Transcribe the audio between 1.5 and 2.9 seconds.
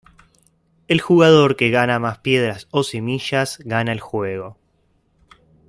que gana más piedras o